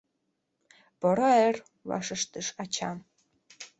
—Поро 0.99 1.29
эр!— 1.47 1.55
вашештыш 1.89 2.47
ача. 2.63 2.91